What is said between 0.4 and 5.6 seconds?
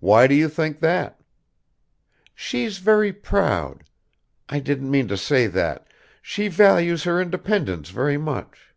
think that?" "She's very proud... I didn't mean to say